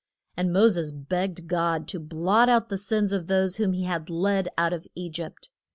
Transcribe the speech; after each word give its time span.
And 0.35 0.51
Mo 0.51 0.67
ses 0.67 0.91
begged 0.91 1.45
God 1.47 1.87
to 1.89 1.99
blot 1.99 2.49
out 2.49 2.69
the 2.69 2.77
sins 2.79 3.11
of 3.11 3.27
those 3.27 3.57
whom 3.57 3.73
he 3.73 3.83
had 3.83 4.09
led 4.09 4.47
out 4.57 4.73
of 4.73 4.87
E 4.95 5.11
gypt. 5.11 5.49